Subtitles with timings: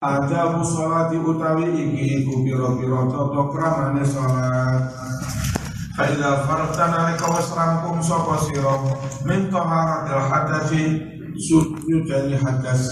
[0.00, 4.88] Ajabu sholati utawi iki iku pira-pira tata kramane salat.
[5.92, 8.80] Fa idza faragta nalika wis rampung sapa sira?
[9.28, 10.84] Min taharatil hadasi
[11.36, 12.88] sujudani hadas.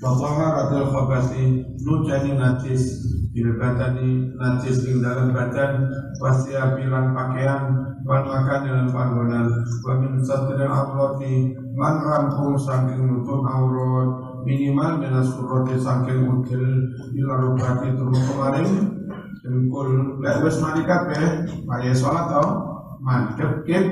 [0.00, 3.04] Wa taharatil khabasi nujani najis.
[3.36, 5.92] Bil badani najis ing dalam badan
[6.24, 9.52] wasiapilan pakaian wal makan dalam panggonan.
[9.84, 16.62] Wa min satril awrati man rampung saking nutup aurat minimal dengan surati saking udil
[17.18, 18.68] ila rukati turun kemarin
[19.42, 22.44] jempol lek wis mari kabeh kaya salat to
[23.02, 23.86] madhep kit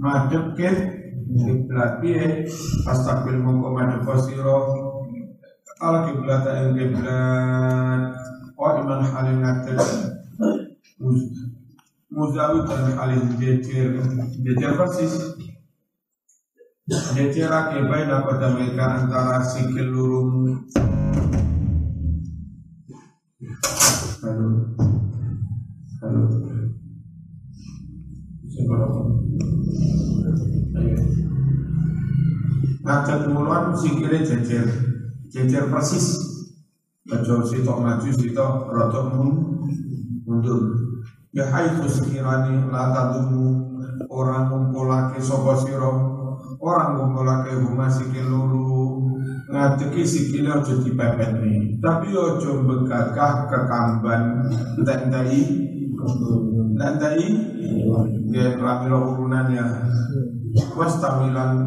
[0.00, 2.46] madhep kit kiblat piye?
[2.86, 4.58] Astagfir mongko madhep sira
[5.80, 8.02] al kiblat ing kiblat.
[8.58, 9.78] Wa iman halin ngaten.
[12.10, 14.02] Muzawi dan halin jejer.
[14.42, 15.38] Jejer persis
[16.90, 20.58] Jecerake baina pada mereka antara sikil lurung
[24.20, 24.48] Halo.
[26.02, 26.22] Halo.
[32.82, 34.66] Ngajak mulon sikile jejer.
[35.30, 36.18] Jejer persis.
[37.06, 39.06] Baca sitok maju sitok rotok
[40.26, 40.60] mundur.
[41.30, 43.78] Ya haitu sekirani la tadumu
[44.10, 46.09] orang ngumpulake sapa sira
[46.60, 49.00] orang ngumpulake huma sikil loro.
[49.50, 51.82] Ngadeki sikile aja dipepetne.
[51.82, 54.46] Tapi aja begagah kekamban
[54.78, 55.40] entek-enteki
[56.78, 57.26] entek-enteki
[58.30, 59.64] nggih lamira urunannya
[60.78, 61.66] was tamilan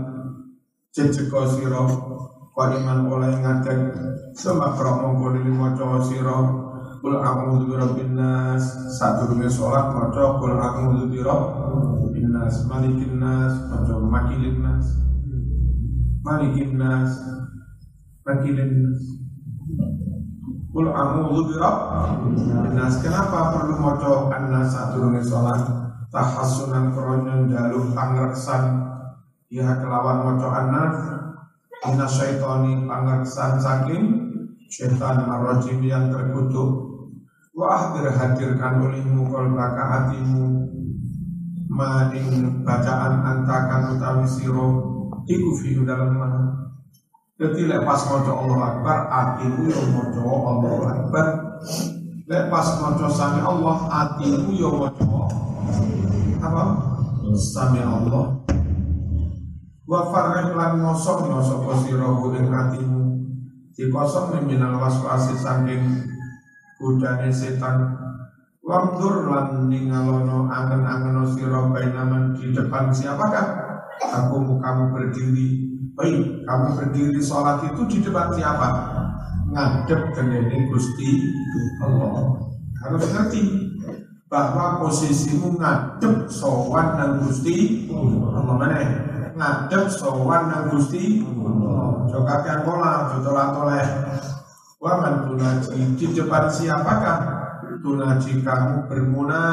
[0.95, 1.83] jejeko sira
[2.53, 3.79] Kaliman oleh ngadek
[4.37, 6.39] Semakro mongko dili moco siro
[7.03, 8.63] Kul a'udzu birabbin nas.
[8.95, 14.85] Sadurunge salat maca kul a'udzu birabbin nas malikin nas maca makilin nas
[16.23, 17.11] malikin nas
[18.23, 19.01] makilin nas
[20.73, 25.61] Kul a'udzu birabbin nas kenapa perlu maca annas sadurunge salat
[26.09, 28.63] tahassunan krono jaluk pangreksan
[29.53, 30.97] ya kelawan maca annas
[31.83, 34.03] Inna syaitani pangreksan saking
[34.71, 36.95] syaitan marrajim yang terkutuk.
[37.51, 40.63] Wa ahdir hadirkan olehmu kolbaka hatimu
[41.73, 44.67] Maing bacaan antakan utawi siro
[45.25, 46.69] Iku fiu dalam mana?
[47.33, 51.27] Jadi lepas moco Allah Akbar Hatimu yang moco Allah Akbar.
[52.29, 55.33] Lepas moco sami Allah Hatimu yang moco
[56.45, 56.63] Apa?
[57.33, 58.37] Sami Allah.
[59.89, 63.01] Wa farrek lan ngosok ngosok sirahu ing hatimu.
[63.73, 66.05] Dikosok minal waswasi saking
[66.77, 68.02] godane setan
[68.63, 73.75] Wamdur lan ningalono angen-angeno sira bainaman di depan siapakah?
[73.99, 75.47] Aku kamu berdiri
[75.99, 78.67] Baik, kamu berdiri sholat itu di depan siapa?
[79.51, 81.27] Ngadep dengan Gusti
[81.83, 82.39] Allah
[82.79, 83.43] Harus ngerti
[84.31, 88.79] bahwa posisimu ngadep sowan dan Gusti Allah mana?
[89.35, 91.19] ngadep sowan nang Gusti
[92.07, 93.87] Jika kalian pola jodolan toleh
[94.79, 97.42] Waman tunaji di depan siapakah
[97.83, 99.43] tunaji kamu bermuna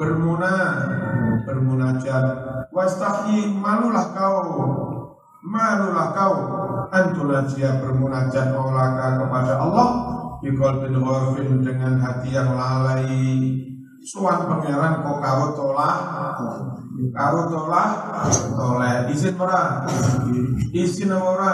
[0.00, 0.52] bermuna
[1.44, 2.24] bermunajat
[2.72, 4.40] wastahi malulah kau
[5.44, 6.34] malulah kau.
[6.94, 9.88] Antunajia bermunajat maulaka kepada Allah
[10.44, 13.08] Bikol bin ghafin dengan hati yang lalai.
[14.04, 15.98] Suan pangeran kok kau tolak?
[17.16, 17.90] Kau tolak?
[18.52, 19.88] Toleh izin ora?
[20.70, 21.52] Izin ora?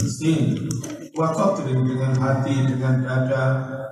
[0.00, 0.66] Izin
[1.16, 3.44] Wasotrin dengan hati dengan dada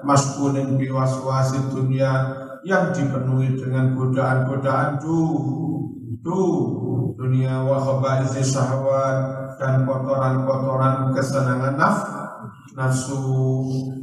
[0.04, 2.12] Maskunin biwaswasi dunia
[2.68, 5.32] Yang dipenuhi dengan godaan-godaan Duh
[6.20, 6.56] Duh
[7.16, 11.98] Dunia wa khabaisi syahwat Dan kotoran-kotoran kesenangan naf
[12.74, 13.16] Nafsu.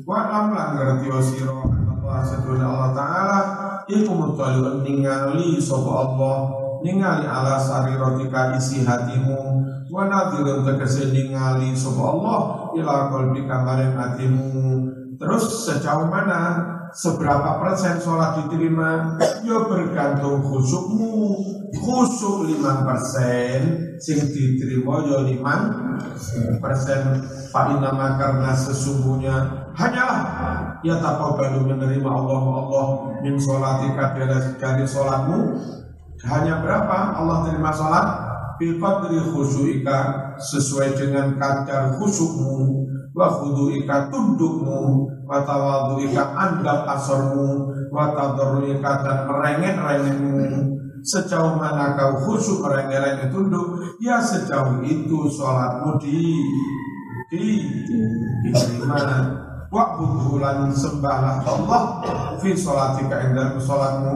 [0.08, 1.62] Wa'lam lan ngerti wasiro
[2.02, 3.40] Allah Allah Ta'ala
[3.86, 6.50] Iku mutaliun ningali Sopo Allah
[6.82, 9.62] Ningali ala sarirotika isi hatimu
[9.94, 14.52] Wa nadirun tegesi ningali Sopo Allah Ila kolbika maring hatimu.
[15.20, 19.16] Terus sejauh mana Seberapa persen sholat diterima?
[19.48, 21.40] Ya bergantung khusukmu.
[21.72, 23.60] Khusuk 5 persen.
[23.96, 27.24] Sing diterima ya 5 persen.
[27.48, 29.36] Fa'inama karena sesungguhnya.
[29.72, 30.20] Hanyalah
[30.84, 32.86] ya baru menerima Allah Allah
[33.24, 34.12] min sholatika
[34.60, 35.56] dari sholatmu.
[36.28, 37.18] Hanya berapa?
[37.24, 38.31] Allah terima sholat
[38.62, 39.98] bil qadri khusyuika
[40.38, 42.86] sesuai dengan kadar khusyukmu
[43.18, 50.78] wa khuduika tundukmu wa tawadhuika andap asormu wa tadarruika dan merengek-rengekmu.
[51.02, 56.38] Sejauh mana kau khusyuk merengek-rengek tunduk ya sejauh itu sholatmu di
[57.34, 59.02] diterima
[59.72, 61.82] wa'budhu lan sembahlah Allah
[62.44, 64.16] fi sholatika ing dalam sholatmu.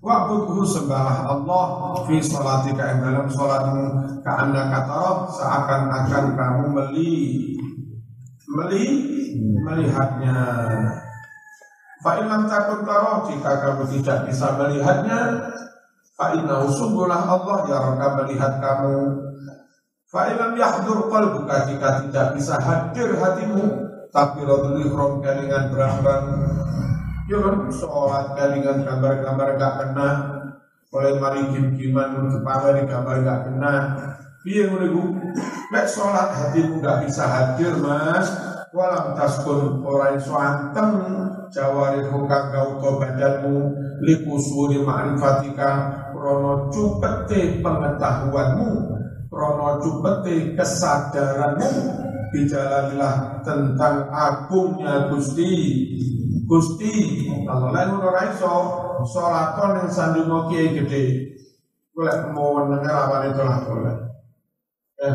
[0.00, 1.66] Wa'budhu sembahlah Allah
[2.08, 3.84] fi sholatika ing dalam sholatmu
[4.24, 7.12] ka'anna katara seakan-akan kamu meli
[8.48, 8.84] meli
[9.60, 10.36] melihatnya.
[12.00, 15.52] Fa'ilam takut taroh jika kamu tidak bisa melihatnya
[16.14, 18.98] Fa'innahu sungguhlah Allah yang akan melihat kamu.
[20.06, 23.83] Fa'ilam yahdur qalbuka jika tidak bisa hadir hatimu
[24.14, 26.26] Tapi rodul ikhram kelingan berang-berang
[27.26, 30.10] Ya kan sholat kelingan gambar-gambar gak kena.
[30.94, 33.74] Oleh mari kim-kiman untuk pameri gambar gak kena.
[34.46, 35.18] Iya ngono
[35.74, 38.30] Nek sholat hatimu gak bisa hadir mas.
[38.70, 40.38] Walam taskun orang iso
[41.50, 43.74] jawari hukang gauto badanmu.
[43.98, 45.70] Likusuri ma'rifatika.
[46.14, 48.70] Krono cupete pengetahuanmu.
[49.26, 55.54] Krono cupete kesadaranmu bijalanilah tentang agungnya Gusti.
[56.44, 56.92] Gusti
[57.46, 58.54] kalau lain ora iso
[59.06, 61.32] salaton yang sandungo kiai gede
[61.94, 63.96] golek mau dengar apa itu lah boleh
[65.00, 65.14] eh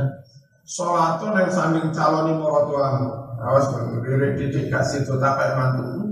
[0.66, 6.12] salaton yang sanding caloni morotuamu Awas berdiri didik kasih itu tapai mantu.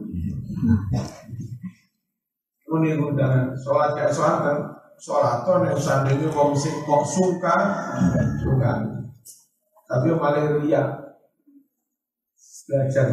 [2.68, 3.52] Ini undangan.
[3.60, 4.58] Sholat kayak sholat kan
[4.96, 7.58] sholat tuh yang seandainya wong sing kok suka
[8.40, 8.97] suka.
[9.88, 10.84] Tapi malah ria
[12.68, 13.08] belajar.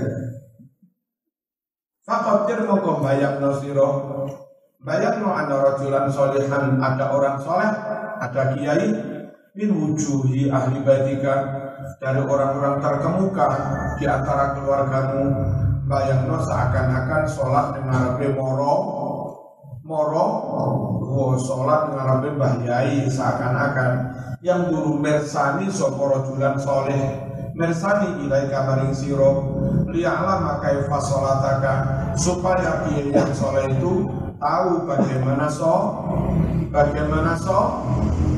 [2.04, 3.88] Fakotir mau bayang no siro
[4.82, 7.70] Bayang no ada rajulan solehan Ada orang soleh
[8.20, 8.90] Ada kiai
[9.54, 11.64] Min wujuhi ahli badika
[12.02, 13.48] dari orang-orang terkemuka
[14.00, 15.24] di antara keluargamu.
[15.84, 18.74] Bayangno seakan-akan sholat dengan Rabbi moro
[19.84, 20.26] moro
[21.04, 23.90] oh, sholat dengan Rabbi bahyai seakan-akan
[24.44, 27.16] yang dulu mersani soporo julan soleh
[27.56, 29.56] mersani ilai kamaring siro
[29.88, 31.74] liya'lama kaifa sholataka
[32.12, 34.04] supaya dia yang soleh itu
[34.36, 36.04] tahu bagaimana so
[36.68, 37.88] bagaimana so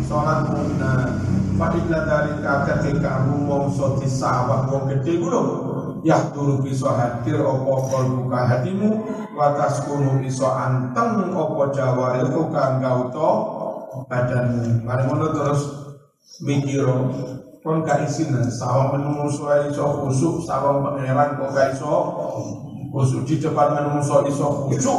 [0.06, 1.26] sholatmu nah
[1.56, 5.42] Fa'idla dari ketika rumongso disawah wong gede kulo
[6.04, 13.30] Ya dulu bisa hadir opo buka hatimu Watas kunu bisa anteng opo jawari buka gauto
[14.04, 14.84] badanmu.
[14.84, 15.85] Mari ngono terus
[16.42, 17.12] mikiro
[17.62, 21.94] Kon gak isin sawah menungso iso khusuk Sawah pangeran kok gak iso
[22.92, 24.98] Khusuk di depan menungso iso khusuk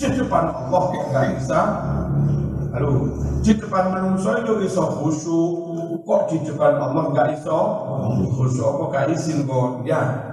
[0.00, 1.60] Di depan Allah kok gak bisa
[2.76, 3.08] Halo,
[3.40, 4.84] di depan manusia itu iso
[6.04, 7.56] kok di depan Allah nggak iso
[8.36, 9.80] khusyuk, kok gak izin kok?
[9.88, 10.28] Ya,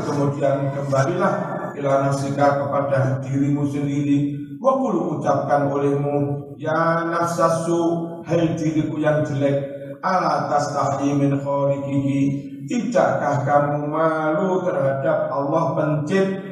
[0.00, 1.34] kemudian kembalilah
[1.76, 4.39] ila nafsika kepada dirimu sendiri.
[4.60, 9.56] Wakulu ucapkan olehmu, ya nafsasu, hai diriku yang jelek,
[10.04, 12.20] ala tastahi min khaliqihi.
[12.68, 16.50] Tidakkah kamu malu terhadap Allah pencipta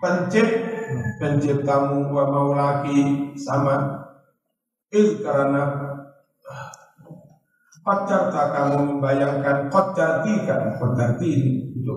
[0.00, 0.80] pencipta
[1.20, 4.06] penciptamu wa maulaki sama
[4.90, 5.92] il karena
[7.80, 10.76] Qadarta kamu membayangkan Qadarti kan
[11.24, 11.96] ini untuk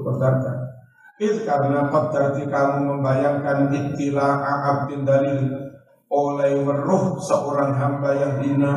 [1.21, 5.45] Il karena Qadarti kamu membayangkan Iktila abdin dalil
[6.09, 8.73] Oleh meruh seorang hamba yang hina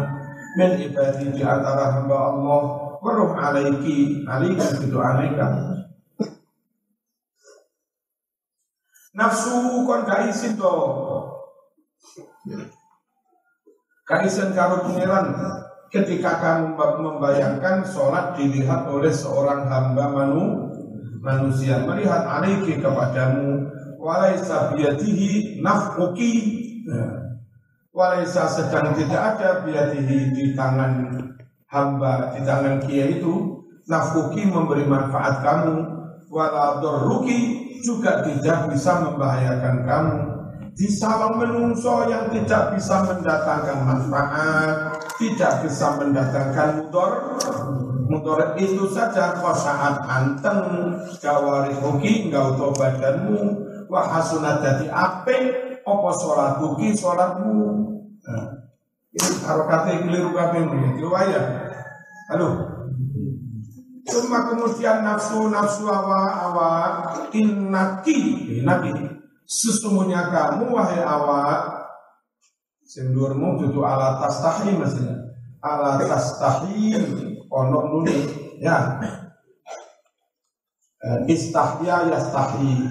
[0.56, 2.60] Min ibadi di antara hamba Allah
[3.00, 5.76] Meruh alaiki Alaikan itu alaikan
[9.16, 10.76] Nafsu kon gak isin to.
[14.04, 15.32] Gak isin karo pangeran
[15.88, 20.65] ketika kamu membayangkan sholat dilihat oleh seorang hamba manu,
[21.26, 23.66] manusia melihat alaiki kepadamu
[23.98, 26.32] walaisa biyadihi nafkuki
[27.90, 31.18] walaisa sedang tidak ada biyadihi di tangan
[31.66, 35.96] hamba di tangan kia itu nafkuki memberi manfaat kamu
[36.30, 40.18] wala ruki juga tidak bisa membahayakan kamu.
[40.76, 47.40] Di sawang menungso yang tidak bisa mendatangkan manfaat, tidak bisa mendatangkan mudor,
[48.06, 53.38] mudor itu saja kau saat anteng jawari hoki enggak tahu badanmu.
[53.86, 55.38] Wahasunat jadi ape
[55.86, 57.54] opo sholat buki sholatmu?
[58.26, 58.46] Nah,
[59.14, 61.44] ini kata keliru kabeh ini riwayat
[62.34, 62.48] halo?
[64.06, 66.70] Cuma kemudian nafsu nafsu awa awa
[67.34, 68.94] innaki innaki
[69.46, 71.70] sesungguhnya kamu wahai awa
[72.86, 75.14] sendurmu itu ala tastahi maksudnya.
[75.58, 76.94] Ala tastahi
[77.50, 78.16] ono nuni
[78.62, 79.00] ya.
[81.06, 82.88] Eh, istahya yastahi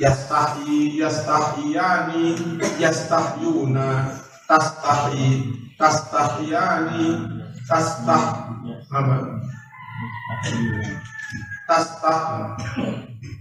[0.00, 2.34] yastahi yastahiyani
[2.80, 4.18] yastahyuna
[4.48, 7.06] tastahi tastahiyani
[7.66, 8.50] tastah
[8.92, 9.16] apa?
[11.66, 11.86] Tas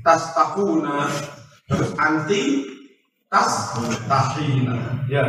[0.01, 1.09] tas tahuna
[1.69, 2.65] terus anti
[3.29, 3.75] tas
[4.09, 5.23] tahina ya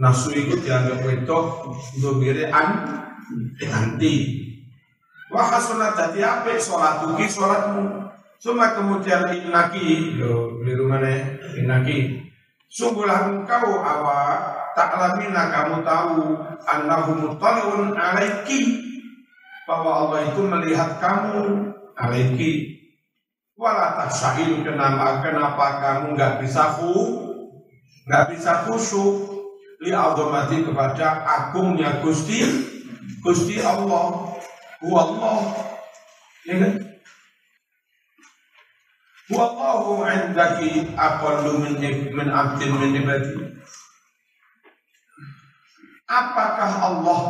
[0.00, 2.70] nafsu itu dianggap wedok domire an
[3.62, 4.41] anti
[5.32, 8.12] wah hasunat dadi apik tuki sholatmu.
[8.42, 11.14] Cuma kemudian inaki, lo beli mana
[11.54, 12.26] inaki.
[12.66, 16.36] Sungguhlah engkau awak taklamina kamu tahu
[16.66, 18.82] annahu mutaliun alaiki.
[19.62, 22.82] Bahwa Allah itu melihat kamu alaiki.
[23.54, 27.22] Wala tasailu kenapa kenapa kamu nggak bisa khu
[28.10, 29.30] nggak bisa khusyuk?
[29.82, 29.90] Li
[30.66, 32.42] kepada agungnya Gusti
[33.22, 34.31] Gusti Allah
[34.82, 35.38] Allah
[36.42, 36.74] ya kan
[39.32, 41.80] Wallahu indaki aqallu min
[42.12, 43.32] min abdin min ibadi.
[46.04, 47.20] Apakah Allah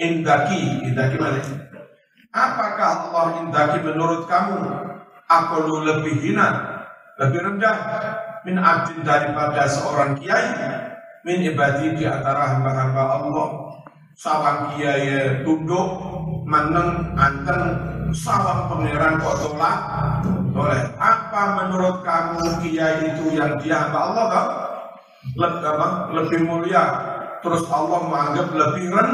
[0.00, 1.44] indaki, indaki mana?
[2.32, 4.64] Apakah Allah indaki menurut kamu
[5.28, 6.80] aqallu lebih hina,
[7.20, 7.76] lebih rendah
[8.48, 10.56] min abdin daripada seorang kiai
[11.26, 13.48] min ibadi di antara hamba-hamba Allah.
[14.16, 15.88] Sawang kiai tunduk,
[16.44, 17.64] meneng, anteng,
[18.12, 19.78] sawang pangeran kok tolak?
[20.52, 24.46] Oleh apa menurut kamu kiai itu yang dia hamba Allah kan?
[25.38, 25.86] Lebih, apa?
[26.12, 26.84] lebih mulia.
[27.42, 29.10] Terus Allah menganggap lebih ren,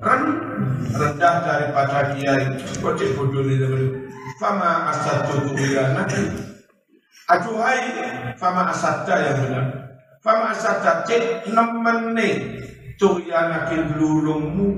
[0.00, 0.22] ren
[0.96, 2.42] rendah daripada kiai.
[2.80, 3.84] Kok cek teman?
[4.40, 6.50] Fama asadu nanti
[7.30, 7.86] ajuhai
[8.34, 9.66] fama asadda yang benar
[10.18, 12.28] fama asadda cek nemene
[12.98, 14.68] tuhyanakin lulungmu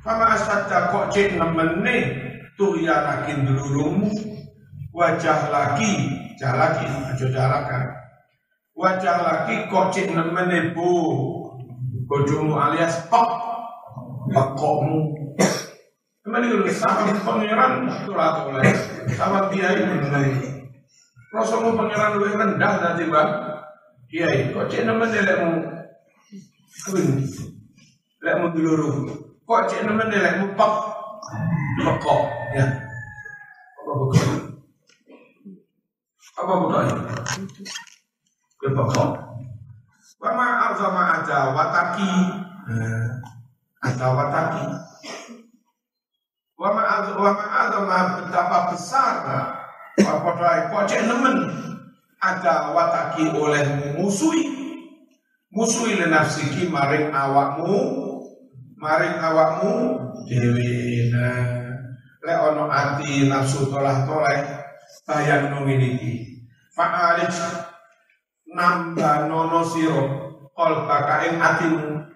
[0.00, 1.96] fama asadda kok cek nemene
[2.56, 4.08] tuhyanakin lulungmu
[4.96, 6.08] wajah lagi
[6.40, 7.84] jalaki aja jalakan
[8.80, 10.92] wajah lagi kok cik nemene bu.
[12.10, 13.30] Bojomu alias pok
[14.34, 15.14] pokokmu
[16.20, 18.74] Ke mana itu sama pangeran itu lah oleh
[19.14, 20.34] sama kiai mengenai
[21.30, 23.30] Rasulmu pangeran lebih rendah nanti bang
[24.10, 25.22] kiai kok cik nemene
[26.82, 27.22] kawin
[28.26, 28.46] lekmu?
[28.58, 28.90] Dulu
[29.50, 30.94] kok cik nemene lekmu pok
[31.82, 32.22] pokok
[32.54, 32.70] ya
[33.82, 34.50] apa pokok
[36.40, 36.88] apa budaya?
[38.64, 39.04] Ya.
[40.20, 42.12] Wama azama ada wataki.
[42.68, 43.08] Eh,
[43.84, 44.64] ada wataki.
[46.56, 46.82] Wama
[47.20, 49.14] wama azama betapa besar.
[50.00, 50.30] Apa
[50.72, 51.44] kok cek nemen
[52.24, 54.48] ada wataki oleh musuhi
[55.52, 58.09] musuhi le nafsiki maring awakmu
[58.80, 59.72] maring awakmu
[60.24, 61.76] dewi nah
[62.24, 64.40] le ono ati nafsu tolah toleh
[65.04, 66.24] bayang nong ini
[66.72, 67.36] fa'alij
[68.48, 70.02] nambah nono siro
[70.56, 72.08] kol bakain atimu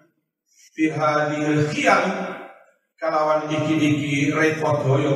[0.73, 2.05] bihadil khiyal
[2.97, 5.15] kalawan iki-iki repot hoyo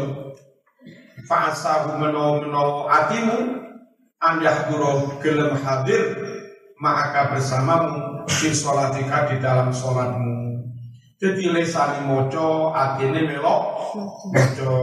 [1.25, 3.37] fa'asahu menawa menawa atimu
[4.21, 6.13] anjah duro gelem hadir
[6.77, 10.38] maka bersamamu di sholatika di dalam sholatmu
[11.19, 13.63] jadi lesani moco atine melok
[14.31, 14.75] moco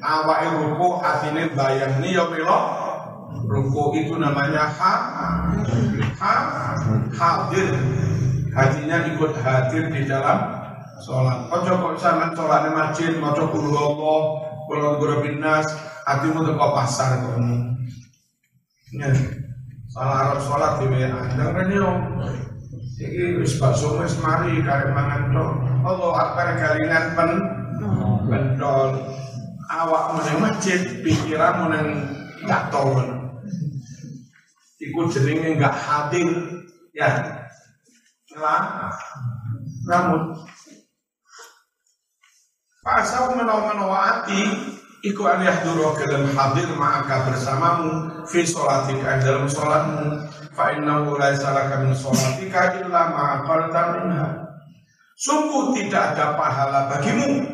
[0.00, 2.64] awake ruku atine bayang yo melok
[3.46, 4.94] Ruku itu namanya ha,
[6.18, 6.34] ha,
[7.14, 7.68] hadir.
[8.56, 10.50] Hatinya ikut hadir di dalam
[11.04, 11.52] sholat.
[11.52, 14.20] Ojo kok sama sholat di masjid, ojo kulu Allah,
[14.66, 15.68] kulu guru binas,
[16.08, 17.36] hatimu tuh kok pasar kok.
[18.96, 19.12] Ya,
[19.92, 21.20] salah Arab sholat di WA.
[21.36, 21.88] Jangan yo.
[22.96, 25.50] Iki wis bakso wis mari karek mangan tok.
[25.84, 27.30] Allah akbar galingan pen
[28.28, 28.88] pendol.
[29.66, 31.88] Awak meneng masjid, pikiran meneng
[32.46, 33.26] katon
[34.78, 36.30] iku jenenge enggak hadir.
[36.94, 37.42] Ya.
[38.36, 38.94] Lah.
[39.86, 40.46] Namun
[42.86, 44.46] Pasal menawa-menawa hati
[45.04, 50.24] Iku an yahduru dalam hadir maka bersamamu Fi sholatika dalam sholatmu.
[50.56, 54.28] Fa innahu laisa laka min sholatika illa ma'aqalta minha.
[55.16, 57.44] Sungguh tidak ada pahala bagimu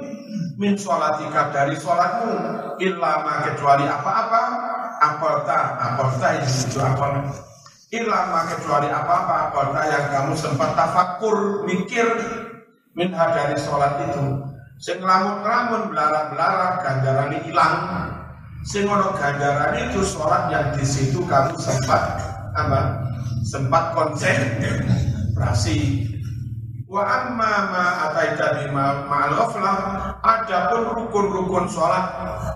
[0.58, 2.30] Min sholatika dari sholatmu
[2.78, 4.42] Illa ma kecuali apa-apa.
[5.02, 7.06] Aporta aporta yang itu apa
[7.92, 12.08] ilama kecuali apa-apa aporta yang kamu sempat tafakur mikir
[12.96, 14.24] minha dari sholat itu
[14.82, 18.10] sing lamun-lamun belara-belara ganjaran hilang.
[18.66, 22.18] Sing ono ganjaran itu sholat yang di situ kamu sempat
[22.58, 22.98] apa?
[23.46, 25.78] Sempat konsentrasi
[26.92, 32.04] Wa amma ma ataita bima ma'al ghaflah adapun rukun-rukun sholat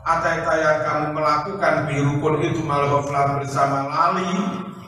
[0.05, 4.29] ataita yang kamu melakukan di rukun itu ma'al ghaflah bersama lali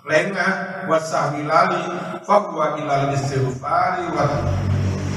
[0.04, 1.80] lengah wasahwi lali
[2.28, 4.52] fahuwa ilal istighfari wa,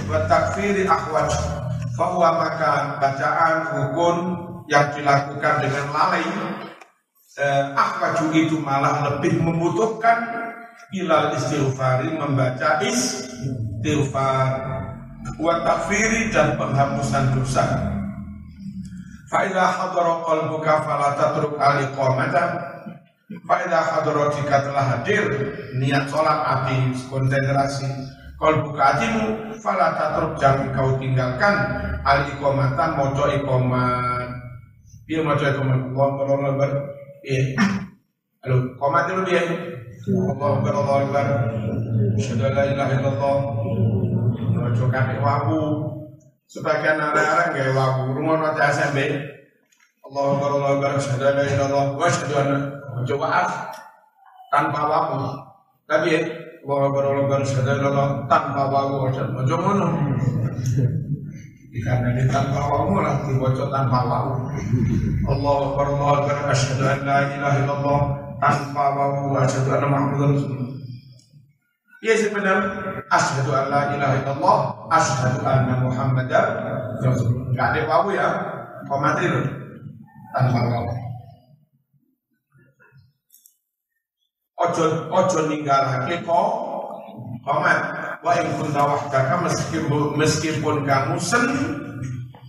[0.08, 1.61] wa takfiri ahwaj
[2.01, 4.17] fahuwa maka bacaan rukun
[4.65, 6.25] yang dilakukan dengan lalai
[7.38, 10.17] eh, akhwaju itu malah lebih membutuhkan
[10.98, 14.50] ilal istighfari membaca istighfar
[15.38, 17.70] wa takfiri dan penghapusan dosa.
[19.29, 22.43] Fa idza hadara qalbuka fala tatruk al iqamata
[23.46, 25.24] fa idza hadara jika telah hadir
[25.77, 31.55] niat sholat hati konsentrasi qalbuka hatimu fala tatruk jangan kau tinggalkan
[32.01, 34.29] al iqamata moco iqamat.
[35.05, 35.79] Dia moco iqamat.
[35.93, 36.69] Allah Akbar
[37.21, 37.53] iya.
[38.41, 39.45] Halo qomat dulu dia.
[40.10, 41.25] Allah Akbar Allah Akbar.
[42.17, 43.38] Asyhadu an la ilaha illallah.
[44.62, 45.62] Ojo kakek wabu
[46.45, 48.98] Sebagian anak-anak gak wabu Rumah nanti SMB
[50.10, 50.91] Allah Akbar Allah Akbar.
[50.98, 51.86] Asyhadu an la ilaha illallah.
[51.93, 52.57] Wa asyhadu anna
[53.05, 53.50] waaf
[54.50, 55.17] Tanpa wabu
[55.86, 56.21] Tapi ya
[56.62, 56.94] An
[57.82, 59.88] la Tanpa wabu Ojo ngono
[61.72, 64.34] karena di tanpa wabu lah dibaca tanpa wabu
[65.24, 68.01] Allah Akbar Allah Akbar Asyhadu an la ilaha illallah
[68.44, 70.75] tanpa wawu asyhadu anna muhammadar rasulullah.
[72.03, 74.58] Ya sebenarnya asyhadu an la ilaha illallah
[74.91, 76.46] asyhadu anna muhammadar
[77.00, 77.56] rasulullah.
[77.56, 78.27] Ada wawu ya
[78.91, 79.32] komatir
[80.36, 80.91] tanpa wawu
[84.62, 86.50] ojo ojo ninggalake kok
[87.41, 87.80] komat.
[88.22, 91.46] Wa in kunta wahdaka meskipun meskipun kamu sen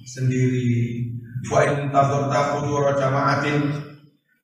[0.05, 1.09] sendiri.
[1.49, 3.73] Wa in tadurta hudura jama'atin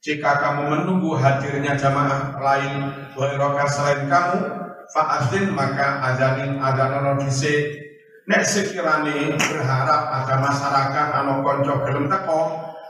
[0.01, 4.39] jika kamu menunggu hadirnya jamaah lain Wairokah selain kamu
[4.89, 7.77] Fa'adin maka adanin adanono dhisik.
[8.25, 12.41] Nek sekirane berharap ada masyarakat anu konco gelem teko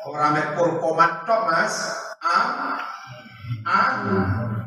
[0.07, 1.75] ora mek komat tok Mas.
[2.23, 2.39] A
[3.67, 3.81] a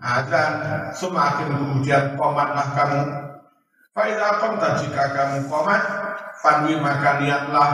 [0.02, 0.54] adan
[0.98, 3.02] semakin kemudian komatlah kamu.
[3.94, 5.84] Faida qamta jika kamu komat
[6.42, 7.72] fanwi maka niatlah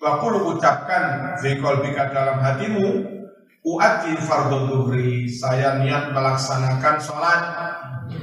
[0.00, 3.20] wa ucapkan fi qalbika dalam hatimu
[3.60, 7.42] Uati fardhu duhri, saya niat melaksanakan sholat,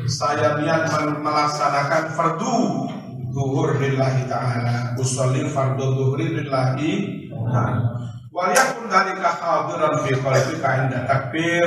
[0.10, 0.90] saya niat
[1.22, 2.90] melaksanakan fardu
[3.30, 8.02] duhur lillahi ta'ala, usolli fardhu duhri lillahi ta'ala.
[8.34, 11.66] Waliyakun dalika hadiran fi qalbika inda takbir.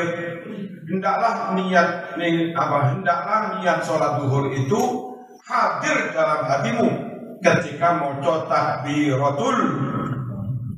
[0.91, 5.15] Hendaklah niat nih apa hendaklah niat sholat duhur itu
[5.47, 6.91] hadir dalam hatimu
[7.39, 8.19] ketika mau
[8.51, 9.59] takbiratul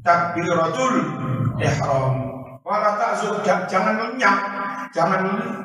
[0.04, 0.94] takbiratul
[1.56, 2.14] ihram.
[2.60, 4.38] Wala takzub jangan lenyap,
[4.92, 5.22] jangan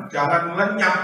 [0.08, 0.96] jangan lenyap.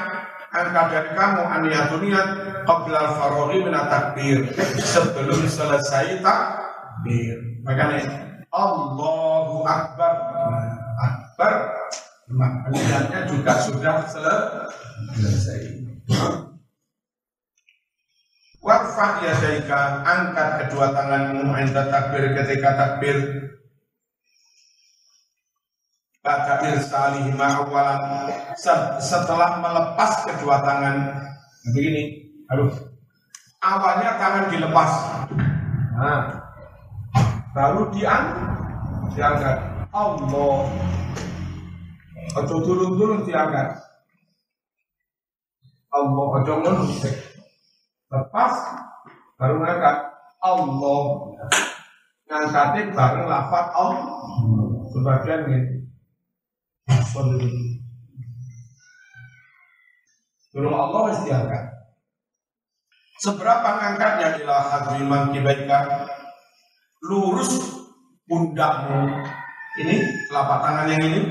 [0.53, 2.27] Angka dari kamu aniyatun niat
[2.63, 4.47] qabla faroghi min takbir
[4.79, 7.35] sebelum selesai takbir.
[7.67, 8.07] Makanya
[8.55, 10.13] Allahu Akbar.
[11.01, 11.53] Akbar
[12.31, 15.59] niatnya juga sudah selesai.
[18.63, 23.17] Warfa yadaika angkat kedua tanganmu anda takbir ketika takbir.
[26.23, 28.31] Baca irsalihi awalan
[29.03, 31.11] setelah melepas kedua tangan.
[31.75, 32.71] Begini aduh.
[33.59, 34.91] Awalnya tangan dilepas.
[35.99, 36.39] Nah
[37.51, 38.27] baru diang
[39.11, 39.59] diangkat.
[39.91, 40.71] Allah
[42.33, 43.77] ojo turun-turun diangkat.
[45.93, 46.83] Allah ojo ngono
[48.13, 48.53] lepas
[49.37, 49.97] baru ngangkat.
[50.43, 51.03] Allah.
[52.27, 54.09] Ngangkatin bareng lafat Allah.
[54.91, 55.83] Sebagian gitu
[60.53, 61.63] Tolong Allah mesti angkat.
[63.23, 66.05] Seberapa ngangkatnya ila hadri mangkibaika
[67.07, 67.57] lurus
[68.29, 69.23] pundakmu.
[69.73, 69.95] Ini
[70.29, 71.21] telapak tangan yang ini,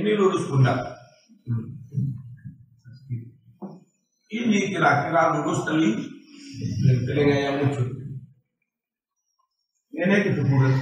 [0.00, 0.96] ini lurus pundak.
[4.30, 6.00] Ini kira-kira lurus teli,
[7.04, 7.88] telinga yang wujud.
[9.92, 10.74] Ini gitu bulat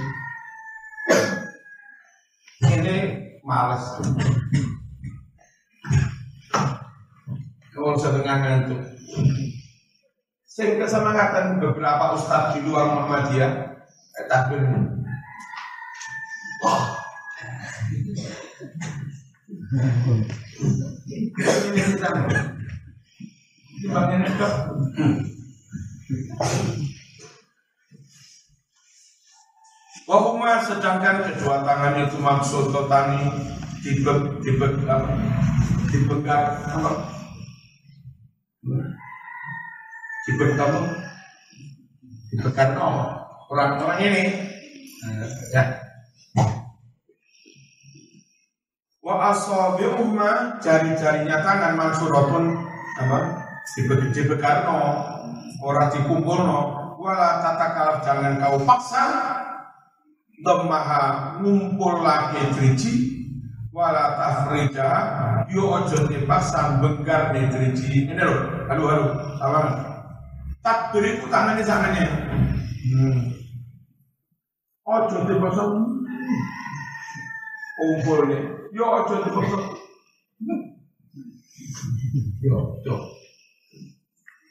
[2.79, 2.97] ini
[3.43, 3.83] males.
[7.71, 8.81] Kalau setengah ngantuk.
[10.49, 13.51] Sing kesemangatan beberapa ustadz di luar Muhammadiyah,
[14.19, 14.98] eh, takbir.
[30.09, 33.29] Wahuma sedangkan kedua tangan itu maksud totani
[33.85, 34.33] dibe,
[34.89, 35.13] apa,
[35.93, 36.91] dipegang apa?
[40.25, 40.79] Dipegang apa?
[42.33, 42.89] Dipegang no.
[43.53, 44.23] Orang-orang ini
[45.53, 45.77] ya.
[49.05, 52.45] Wa asabi'uhuma jari-jarinya tangan mansuratun
[52.99, 53.17] apa?
[54.11, 54.77] Dipegang no.
[55.59, 56.61] Orang dikumpul no.
[56.99, 59.05] Wala tatakal jangan kau paksa
[60.39, 62.95] Dhammaha ngumpul lagi driji
[63.75, 64.87] wala tafrija
[65.51, 69.67] yo ojo dipasang benggar di driji ini loh halo halo salam
[70.63, 72.07] takbir itu tangannya tangannya
[72.87, 73.19] hmm.
[74.87, 75.71] ojo dipasang
[77.79, 79.65] kumpul nih yo ojo dipasang
[82.41, 82.95] yo ojo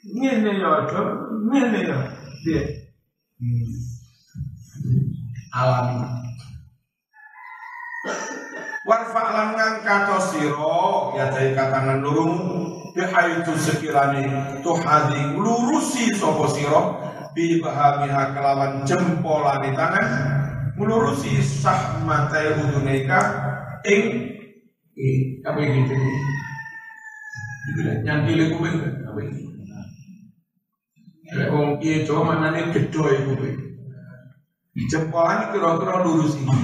[0.03, 1.01] ini yo ojo
[1.49, 1.97] ini yo.
[2.39, 2.63] Dia
[5.51, 6.07] alami
[8.87, 11.11] warfa lan ngangkat siro.
[11.19, 12.35] Ya dari katangan lurung.
[12.89, 14.25] Bihaitu sekirani
[14.63, 17.03] tuhadi lurusi sopo siro.
[17.35, 20.07] Bi bahamiha kelawan jempolani tangan.
[20.79, 23.19] Melurusi sah matai uduneka
[23.87, 24.03] ing
[25.45, 25.95] apa yang gitu
[28.03, 28.75] yang pilih kuping
[29.07, 29.41] apa ini?
[31.53, 33.53] Wong kiye Jawa manane gedho iku kuwi
[34.89, 36.57] jempolnya kira-kira lurus ini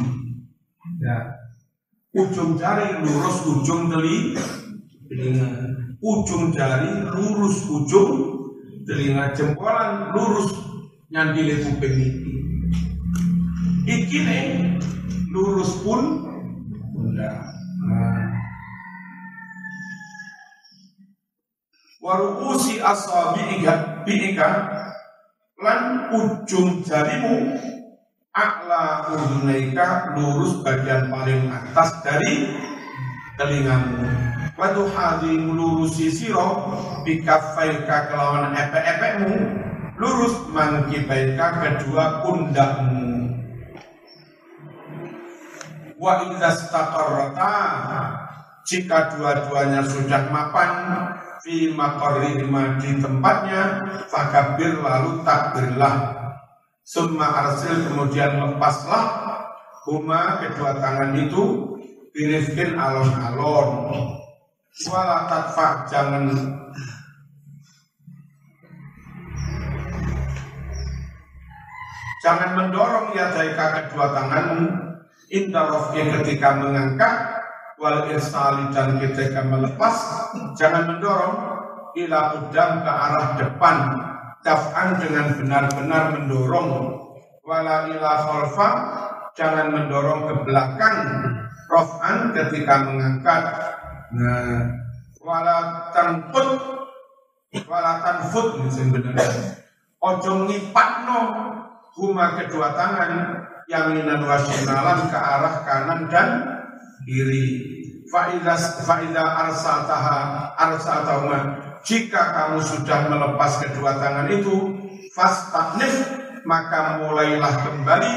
[1.04, 1.38] ya.
[2.15, 4.34] Ujung jari lurus ujung teli.
[5.12, 5.47] Telinga.
[5.99, 8.12] Ujung jari lurus ujung
[8.88, 9.36] telinga.
[9.36, 10.49] Jempolan lurus
[11.13, 12.34] nyandile kuping iki
[13.86, 14.43] iki nih
[15.30, 16.34] lurus pun
[16.95, 17.27] bunda
[17.84, 18.31] nah.
[21.99, 23.60] waruusi asabi
[24.08, 24.47] ika
[25.60, 27.60] lan ujung jarimu
[28.31, 32.55] akla udunaika lurus bagian paling atas dari
[33.36, 34.08] telingamu
[34.55, 36.71] Wadu hadi melurusi siro
[37.03, 39.36] Bikafaika kelawan epe-epekmu
[39.99, 43.05] Lurus mangkibaika kedua pundakmu
[45.95, 47.53] Wa idza staqarrata
[48.67, 50.71] jika dua-duanya sudah mapan
[51.45, 53.63] fi maqarrihima di tempatnya
[54.10, 55.95] fakabir lalu takbirlah.
[56.86, 59.25] Summa arsil kemudian lepaslah
[59.86, 61.73] Huma kedua tangan itu
[62.10, 63.91] Birifkin alon-alon.
[64.88, 66.31] Wala tatfa jangan.
[72.23, 74.94] Jangan mendorong ya daika kedua tanganmu
[75.36, 77.43] Indah ketika mengangkat
[77.76, 79.95] Wal irsali dan ketika melepas
[80.56, 81.36] Jangan mendorong
[81.95, 83.78] Ila udam ke arah depan.
[84.43, 86.91] Taf'an dengan benar-benar mendorong.
[87.39, 88.69] Wala ila khalfa
[89.32, 90.98] jangan mendorong ke belakang.
[91.71, 93.43] Rof'an ketika mengangkat.
[94.12, 94.84] Nah
[95.26, 96.50] wala tanfut
[97.65, 99.32] wala tanfut ini benar
[99.98, 101.19] ojo ngipatno
[101.98, 103.12] huma kedua tangan
[103.65, 106.30] yang minan wasinalan ke arah kanan dan
[107.06, 107.73] kiri.
[108.06, 110.17] Faidah faidah arsaltaha
[110.54, 111.39] arsaltahuma
[111.82, 114.78] jika kamu sudah melepas kedua tangan itu
[115.13, 115.93] fastahnif
[116.45, 118.13] maka mulailah kembali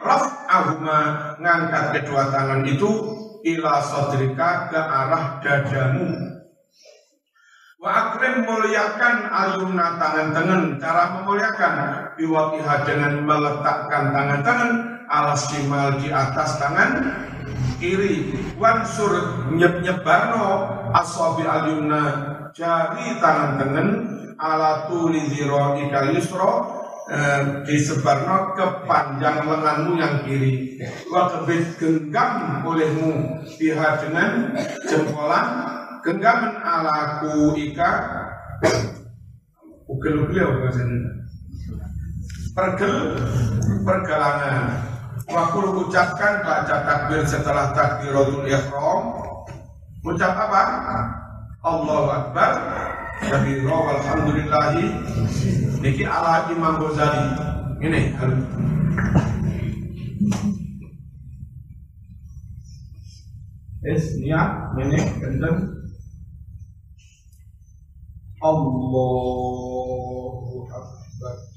[0.00, 1.00] raf'ahuma
[1.40, 2.90] ngangkat kedua tangan itu
[3.44, 6.08] ila sodrika ke arah dadamu.
[7.80, 11.74] Wa akrim muliakan ayumna tangan tangan cara memuliakan
[12.20, 14.70] biwakiha dengan meletakkan tangan tangan
[15.08, 17.00] ala simal di atas tangan
[17.80, 18.36] kiri.
[18.60, 22.02] Wansur nyep nyebarno aswabi alyumna
[22.52, 23.88] jari tangan tengen
[24.36, 26.52] ala tuli ziro ikal yusro
[27.08, 30.76] eh, disebarno kepanjang lenganmu yang kiri.
[31.08, 35.46] Wa kebit genggam olehmu pihak dengan jempolan
[36.04, 37.92] genggaman ala ku ika.
[39.90, 41.19] Ugel-ugel apa bahasanya
[42.54, 42.94] pergel
[43.84, 44.86] pergelangan.
[45.30, 49.14] Wakul ucapkan baca takbir setelah takbiratul ihram.
[50.02, 50.62] Ucap apa?
[51.62, 52.52] Allahu Akbar.
[53.20, 54.86] Kabira walhamdulillahi
[55.84, 57.26] niki ala Imam Ghazali.
[57.80, 58.12] Ini
[63.80, 65.58] Es niat ini kenceng
[68.44, 71.49] Allahu Akbar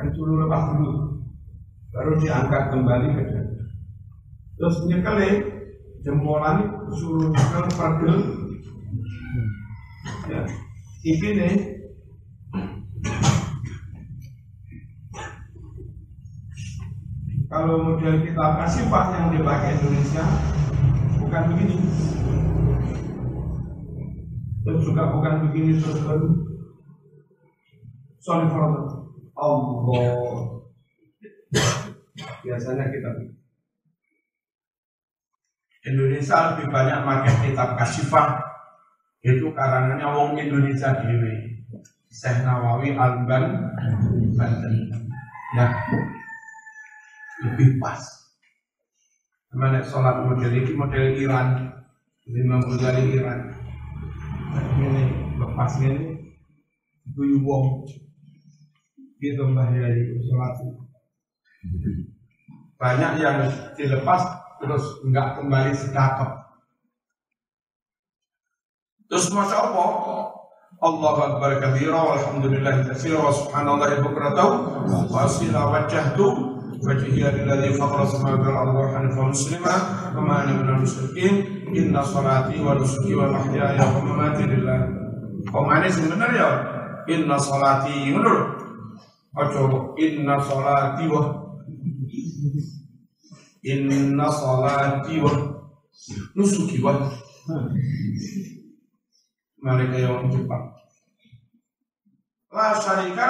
[0.00, 0.92] kan dulu lepas dulu.
[1.92, 3.22] Baru diangkat kembali ke
[4.56, 5.36] terus nyekelin
[6.00, 8.16] jempolan suruh kan pergel
[10.28, 10.40] ya
[11.20, 11.56] nih.
[17.50, 20.24] Kalau model kita kasih pak yang dipakai Indonesia
[21.18, 21.76] bukan begini
[24.60, 26.28] terus juga bukan begini terus baru.
[28.20, 28.79] Sorry for
[29.40, 30.60] Allah
[32.44, 33.10] biasanya kita
[35.80, 38.36] Indonesia lebih banyak pakai kitab kasifah.
[39.20, 41.64] Itu karangannya wong Indonesia dewi
[42.12, 43.72] Syekh Nawawi Alban
[44.36, 44.74] Banten.
[45.56, 45.66] Ya.
[47.40, 48.00] Lebih pas.
[49.56, 51.72] Mana sholat model ini model Iran,
[52.28, 53.50] Imam Ghazali Iran.
[54.78, 55.02] Ini
[55.40, 56.36] lepasnya ini
[57.08, 57.88] itu wong
[59.20, 60.56] gitu mbah dari sholat.
[62.80, 63.36] Banyak yang
[63.76, 64.22] dilepas
[64.64, 66.40] terus enggak kembali sedekap.
[69.12, 69.90] Terus masya Allah
[70.80, 74.52] Allah Akbar kabira walhamdulillah katsira wa subhanallah bukratan
[74.88, 79.74] wa asila wajhtu wajhiya lilladzi fatara samawati wal ardi wa hanifa muslima
[80.16, 84.80] wa ma ana minal musyrikin inna salati wa nusuki wa mahyaya wa mamati lillah
[85.44, 86.50] kok mana sebenarnya ya
[87.12, 88.59] inna salati ngono
[89.30, 91.22] Ojo inna salati wa
[93.62, 95.32] inna salati wa
[96.34, 96.98] nusuki wa
[99.62, 100.62] mereka yang cepat.
[102.50, 103.28] La syarika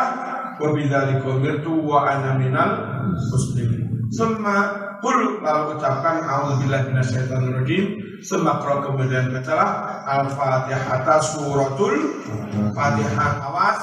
[0.57, 2.73] wa bidzalika umirtu wa ana minal
[3.13, 4.09] muslimin.
[4.09, 4.73] Semua
[5.05, 7.85] kul lalu ucapkan auzubillahi minasyaitonir rajim.
[8.25, 12.25] Semua kro kemudian bacalah Al-Fatihah suratul
[12.73, 13.81] Fatihah awas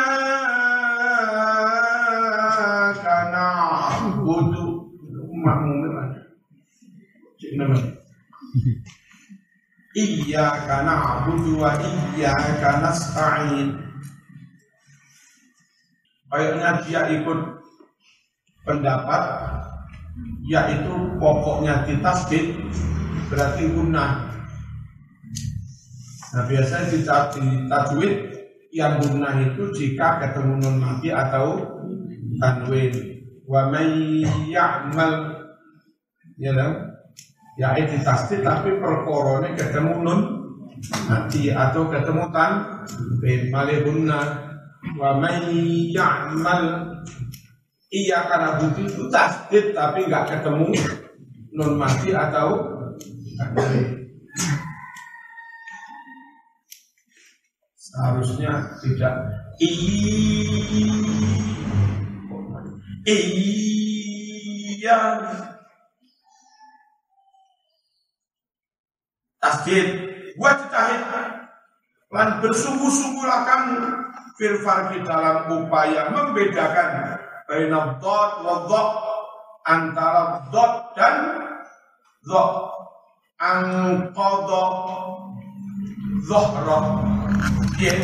[3.02, 3.48] karena
[4.22, 4.70] butuh
[5.42, 5.82] makmum
[7.56, 7.92] namanya.
[9.92, 13.76] Iyyaka na'budu wa iyyaka nasta'in.
[16.32, 17.40] Kayaknya dia ikut
[18.64, 19.24] pendapat
[20.48, 22.56] yaitu pokoknya ditasbih
[23.28, 24.31] berarti guna.
[26.32, 27.00] Nah biasanya di,
[27.68, 28.14] tajwid
[28.72, 31.60] yang guna itu jika ketemu nun mati atau
[32.40, 32.94] tanwin.
[33.44, 35.42] Wa may ya'mal
[36.40, 36.76] ya dong
[37.60, 40.22] ya itu tasdid tapi perkorone ketemu nun
[41.06, 42.52] mati atau ketemu tan
[43.22, 44.20] bin malihunna
[44.98, 45.46] wa man
[45.94, 46.64] ya'mal
[47.94, 50.74] iya karena bukti itu tasdid tapi nggak ketemu
[51.54, 52.66] nun mati atau
[57.92, 59.16] seharusnya tidak.
[59.60, 59.70] I
[64.80, 65.00] iya.
[69.42, 69.88] Tasdid.
[70.40, 71.04] Wajtahid
[72.12, 73.80] lan bersungguh-sungguhlah kamu
[74.40, 78.84] fil farqi dalam upaya membedakan baina dot wa
[79.68, 81.16] antara dot dan
[82.24, 82.72] dot
[83.40, 84.64] angqadha
[86.28, 87.01] dhahra
[87.82, 87.98] ya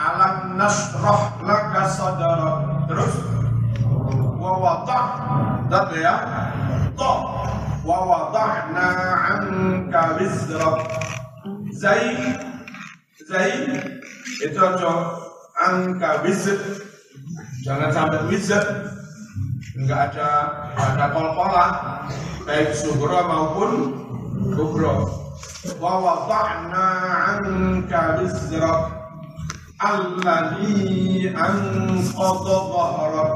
[0.00, 2.52] alam nasrah laka sadara.
[2.88, 3.14] Terus?
[4.40, 5.00] Wa wada
[5.68, 6.14] dot ya?
[6.96, 7.20] Dot
[7.84, 8.88] wa wada'na
[9.20, 10.16] 'anka
[11.76, 12.16] zai
[13.28, 13.52] zai
[14.40, 14.92] itu aja.
[15.52, 16.56] Angka wizr.
[17.62, 18.64] Jangan sampai wizr.
[19.76, 20.28] Enggak ada
[20.76, 21.66] ada kol-kola
[22.44, 24.01] baik suhra maupun
[24.50, 25.06] kubra
[25.78, 26.86] wa wada'na
[27.38, 28.82] 'anka wizrak
[29.78, 33.34] alladhi anqadha dhahrak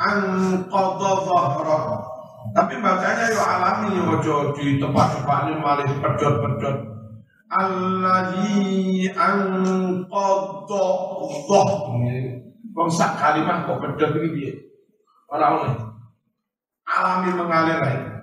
[0.00, 2.08] anqadha dhahrak
[2.56, 6.76] tapi bacanya yo alami ojo di tempat-tempat ini malah pedot-pedot.
[7.48, 10.86] Alladzi anqadha
[11.44, 11.70] dhah.
[12.72, 14.52] Wong sak kalimat kok pedot iki piye?
[15.28, 15.74] Ora oleh.
[16.88, 18.17] Alami mengalir ae.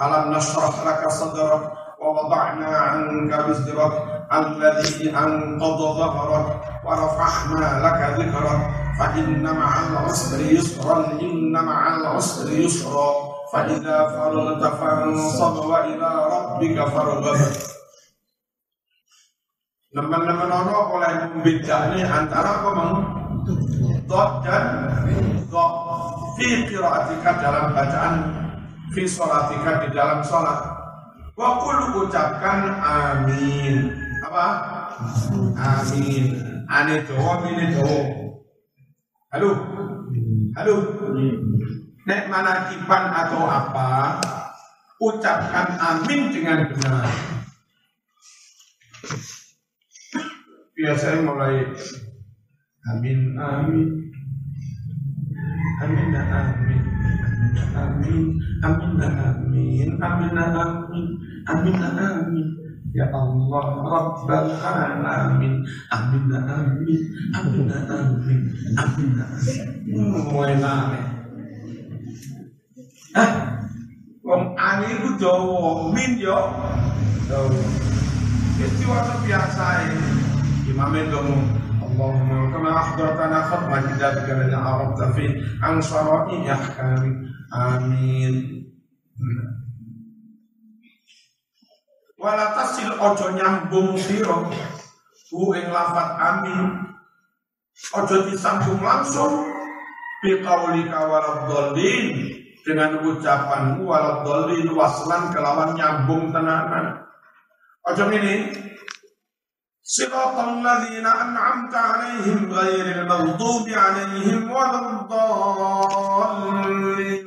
[0.00, 3.92] ألم نشرح لك صدرك ووضعنا عنك وزرك
[4.32, 8.60] الذي أنقض ظهرك ورفعنا لك ذكرك
[8.98, 13.10] فإن مع العسر يسرا إن مع العسر يسرا
[13.52, 17.36] فإذا فرغت فانصب وإلى ربك فارغب
[19.92, 22.94] لما لما ono oleh membedakan أنت apa mang?
[24.06, 24.86] Dot dan
[26.38, 28.39] في قراءتك dalam bacaan
[28.90, 30.60] fi sholatika di dalam sholat.
[31.34, 33.94] Wa qul ucapkan amin.
[34.26, 34.46] Apa?
[35.56, 36.24] Amin.
[36.70, 38.00] Ane doa, mine doa.
[39.34, 39.50] Halo?
[40.58, 40.74] Halo?
[42.06, 44.18] Nek mana kipan atau apa,
[45.00, 47.08] ucapkan amin dengan benar
[50.80, 51.68] biasanya mulai
[52.88, 53.99] amin amin
[55.80, 56.80] amin dan amin.
[57.74, 58.92] Amin amin.
[59.00, 59.88] Dan amin.
[60.00, 61.06] Amin dan amin.
[61.48, 62.48] Amin dan amin.
[62.90, 65.62] Ya Allah Rabbana alamin.
[65.94, 67.02] Amin dan amin.
[67.38, 68.40] Amin dan amin.
[68.74, 70.26] Amin dan amin.
[70.30, 71.08] Mulai nane eh?
[73.18, 73.30] ah
[74.22, 76.38] wong ani ku Jawa min yo.
[77.30, 77.62] Jawa.
[78.60, 78.76] Wis
[79.24, 79.96] biasa e
[80.68, 81.42] imame ngomong
[81.80, 85.30] Allahumma ربنا أحضرتنا ختم كتابك الذي عرفت فيه
[85.62, 87.16] عن شرائع أحكامك
[87.50, 88.34] آمين
[92.20, 94.52] wala tasil ojo nyambung siro
[95.32, 96.84] hu ing lafat amin.
[97.96, 99.48] Ojo disambung langsung.
[100.20, 102.28] Biqauli kawalad dolin
[102.60, 107.08] dengan ucapan walad dolin waslan kelawan nyambung tenanan.
[107.88, 108.52] Ojo ini
[109.89, 116.49] صراط الذين أنعمت عليهم غير المغضوب عليهم ولا الضالين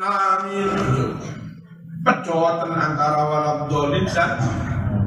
[0.03, 1.19] آمين
[1.99, 4.41] Percoatan antara waladhdallin dan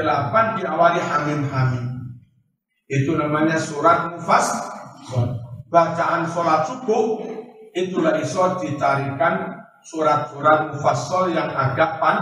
[0.58, 1.86] diawali hamim-hamim.
[2.88, 4.72] Itu namanya surat Mufassal.
[5.66, 7.20] Bacaan sholat subuh
[7.76, 12.18] itulah iso ditarikan surat-surat mufassal yang agak pan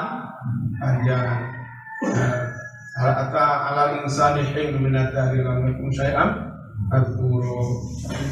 [0.81, 1.55] panjang.
[2.95, 6.31] Hatta ala insani hin minat dari lamikum lam yakun syai'an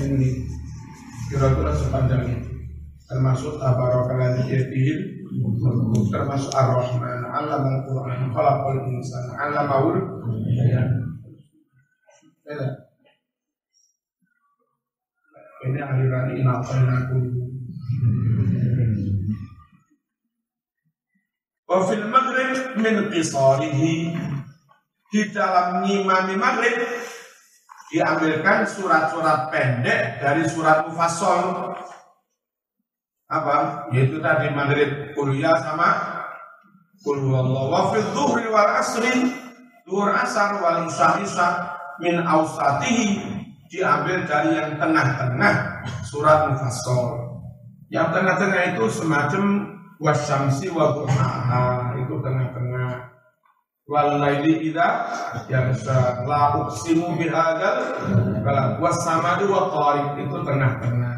[0.06, 0.46] ini
[1.26, 2.50] kira-kira sepanjang itu
[3.10, 5.02] termasuk tabarakallah dzikir
[6.14, 9.98] termasuk ar-rahman allama al-quran khalaqal insan allamaul
[10.54, 10.82] ya
[15.66, 15.82] ini.
[15.82, 17.18] Aliran inafan aku
[21.66, 23.80] Wafil maghrib min قصاره
[25.12, 26.80] di dalam ngimami maghrib
[27.92, 31.76] diambilkan surat-surat pendek dari surat mufassal.
[33.28, 33.88] Apa?
[33.92, 36.20] Yaitu tadi maghrib kuliah sama
[37.04, 39.12] kul wallahu wa fi dhuhri wal asri
[39.84, 41.48] dhuhur asar wal isya isya
[42.00, 43.20] min ausatihi
[43.68, 47.36] diambil dari yang tengah-tengah surat mufassal.
[47.92, 49.44] Yang tengah-tengah itu semacam
[50.00, 50.96] wasyamsi wa
[52.00, 53.12] itu tengah-tengah
[53.90, 54.86] wal laili idza
[55.50, 57.78] yaghsha la uqsimu bihadzal
[58.46, 61.16] bala was samadu wa tariq itu tengah-tengah.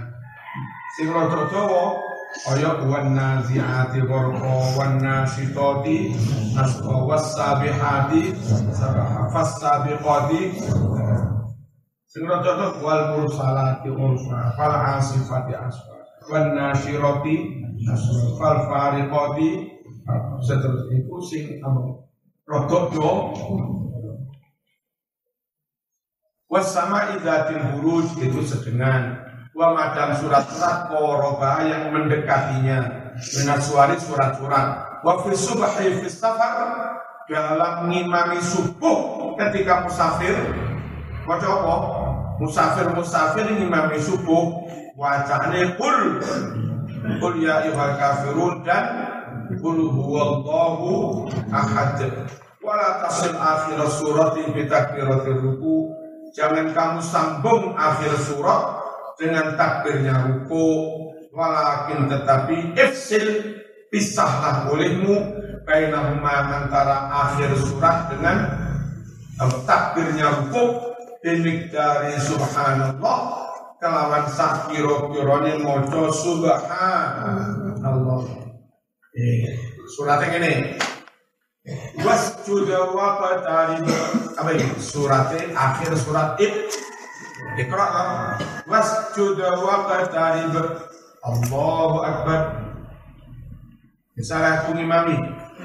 [0.97, 2.01] Sing rada dawa
[2.49, 6.17] kaya wan naziati gharqa wan nasitati
[6.57, 8.33] nasqa was sabihati
[8.73, 10.57] sabaha fas sabiqati
[12.09, 15.95] sing rada dawa wal mursalati ursala fal asifati asfa
[16.33, 19.75] wan nasyirati nasra fal fariqati.
[20.45, 21.45] Seterusnya itu sing
[22.45, 23.11] rodok yo
[26.55, 29.27] Wasama idatil buruj itu sedengan.
[29.59, 33.11] Wa madam surat-surat koroba yang mendekatinya.
[33.19, 35.03] Dengan suari surat-surat.
[35.03, 36.09] Wa fi subhi fi
[37.27, 40.39] Dalam ngimami subuh ketika musafir.
[41.27, 41.77] Wajah apa?
[42.39, 44.63] Musafir-musafir ngimami subuh.
[44.95, 46.23] Wajahnya kul
[47.19, 49.14] Kul ya ihwal kafirun dan
[49.65, 51.97] Qul huwallahu ahad.
[52.61, 55.89] Wala tasil akhir surat bi takbiratir ruku.
[56.37, 58.85] Jangan kamu sambung akhir surat
[59.17, 61.01] dengan takbirnya ruku.
[61.33, 63.57] Walakin tetapi ifsil
[63.89, 65.33] pisahlah olehmu
[65.65, 68.53] bainahuma antara akhir surat dengan
[69.65, 70.93] takbirnya ruku
[71.25, 73.19] dari subhanallah
[73.81, 76.85] kelawan sakiro kirone mojo subhanallah
[77.85, 78.44] Eh,
[79.95, 80.53] suratnya ini
[82.03, 83.87] wasjud wa qatarib
[84.35, 84.67] apa ini?
[84.83, 86.53] Suratnya akhir surat ib
[87.55, 87.87] Iqra
[88.67, 90.55] wasjud wa qatarib
[91.25, 92.41] Allahu akbar.
[94.13, 95.17] Misalnya aku ngimami.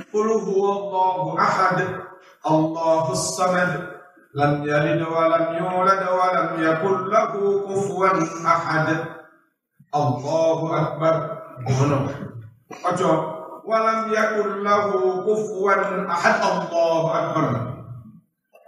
[0.07, 2.05] Qul huwallahu ahad.
[2.47, 3.99] Allahus samad.
[4.31, 9.19] Lam yalid wa lam yulad wa lam yakul lahu kufuwan ahad.
[9.91, 11.15] Allahu akbar.
[11.67, 12.07] Ngono.
[12.87, 13.38] Ojo
[13.69, 17.47] walam yakul lahu kufuwan ahad Allahu akbar.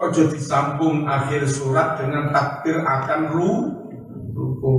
[0.01, 3.51] Ojo disambung akhir surat dengan takbir akan ru
[4.33, 4.73] ruku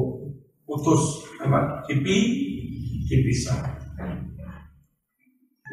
[0.63, 2.19] putus apa dipi
[3.11, 3.59] dipisah.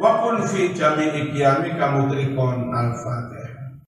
[0.01, 3.38] Wa kun fi jami'i qiyami kamu trikon al-fatihah.